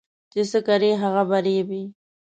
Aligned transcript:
چي 0.31 0.41
څه 0.51 0.59
کرې، 0.67 0.91
هغه 1.03 1.23
به 1.29 1.37
رېبې. 1.45 1.83